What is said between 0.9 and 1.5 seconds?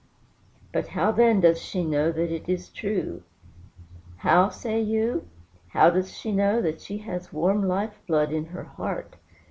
then,